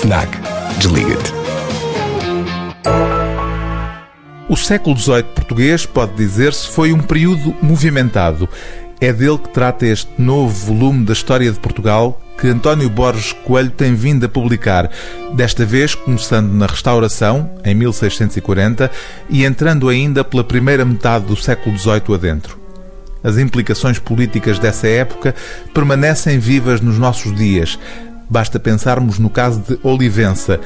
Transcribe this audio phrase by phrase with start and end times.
[0.00, 0.28] FNAC.
[0.78, 1.32] Desliga-te.
[4.48, 8.48] O século XVIII português, pode dizer-se, foi um período movimentado.
[9.00, 13.70] É dele que trata este novo volume da história de Portugal que António Borges Coelho
[13.70, 14.88] tem vindo a publicar,
[15.34, 18.88] desta vez começando na Restauração, em 1640,
[19.28, 22.58] e entrando ainda pela primeira metade do século XVIII adentro.
[23.22, 25.34] As implicações políticas dessa época
[25.74, 27.76] permanecem vivas nos nossos dias.
[28.28, 30.60] Basta pensarmos no caso de Olivença,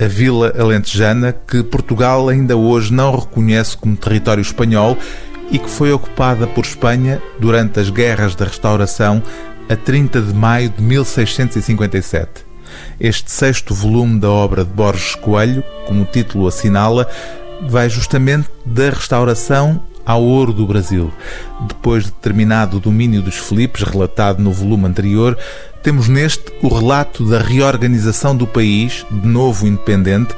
[0.00, 4.98] a vila alentejana que Portugal ainda hoje não reconhece como território espanhol
[5.50, 9.22] e que foi ocupada por Espanha durante as guerras da Restauração
[9.68, 12.44] a 30 de maio de 1657.
[12.98, 17.08] Este sexto volume da obra de Borges Coelho, como o título assinala,
[17.68, 21.12] vai justamente da restauração ao ouro do Brasil.
[21.68, 25.36] Depois de terminado o domínio dos Filipes, relatado no volume anterior,
[25.82, 30.34] temos neste o relato da reorganização do país, de novo independente,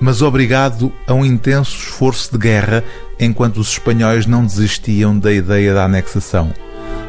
[0.00, 2.84] mas obrigado a um intenso esforço de guerra
[3.18, 6.52] enquanto os espanhóis não desistiam da ideia da anexação.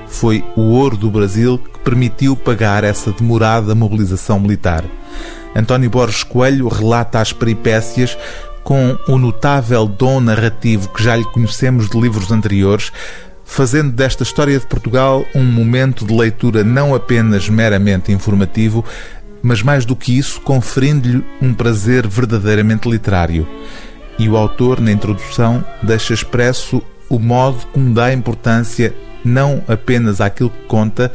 [0.08, 4.84] Foi o ouro do Brasil que permitiu pagar essa demorada mobilização militar.
[5.56, 8.18] António Borges Coelho relata as peripécias
[8.66, 12.92] com o notável dom narrativo que já lhe conhecemos de livros anteriores,
[13.46, 18.84] fazendo desta história de Portugal um momento de leitura não apenas meramente informativo,
[19.42, 23.48] mas mais do que isso, conferindo-lhe um prazer verdadeiramente literário.
[24.18, 30.50] E o autor, na introdução, deixa expresso o modo como dá importância não apenas àquilo
[30.50, 31.12] que conta,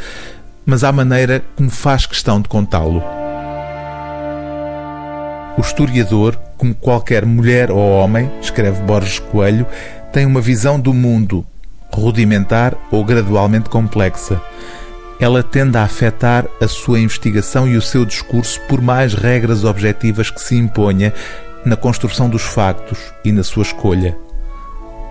[0.65, 3.20] mas à maneira como faz questão de contá-lo.
[5.57, 9.67] O historiador, como qualquer mulher ou homem, escreve Borges Coelho,
[10.13, 11.45] tem uma visão do mundo
[11.93, 14.41] rudimentar ou gradualmente complexa.
[15.19, 20.31] Ela tende a afetar a sua investigação e o seu discurso por mais regras objetivas
[20.31, 21.13] que se imponha
[21.65, 24.17] na construção dos factos e na sua escolha.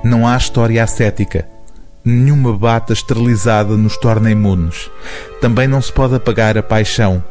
[0.03, 1.47] Não há história ascética.
[2.03, 4.89] Nenhuma bata esterilizada nos torna imunes.
[5.41, 7.23] Também não se pode apagar a paixão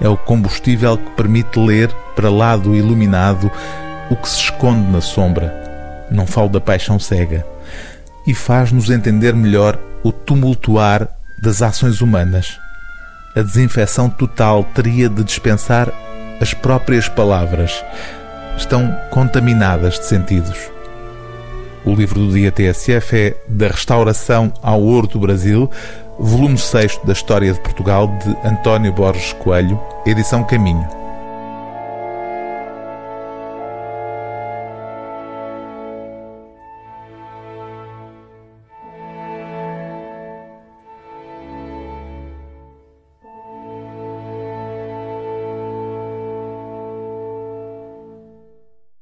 [0.00, 3.50] é o combustível que permite ler, para lá do iluminado,
[4.10, 5.54] o que se esconde na sombra.
[6.10, 7.46] Não falo da paixão cega.
[8.26, 11.08] E faz-nos entender melhor o tumultuar
[11.42, 12.58] das ações humanas.
[13.34, 15.92] A desinfecção total teria de dispensar
[16.40, 17.84] as próprias palavras.
[18.56, 20.58] Estão contaminadas de sentidos.
[21.84, 25.70] O livro do dia TSF é Da Restauração ao Ouro do Brasil,
[26.18, 31.05] volume 6 da História de Portugal, de António Borges Coelho, edição Caminho.